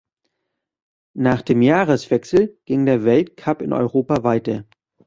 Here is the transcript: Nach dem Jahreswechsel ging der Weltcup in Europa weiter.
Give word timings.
Nach 1.13 1.43
dem 1.43 1.61
Jahreswechsel 1.61 2.57
ging 2.65 2.87
der 2.87 3.03
Weltcup 3.03 3.61
in 3.61 3.71
Europa 3.71 4.23
weiter. 4.23 4.63